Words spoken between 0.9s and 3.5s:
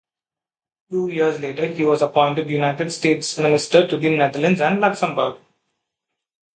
years later he was appointed United States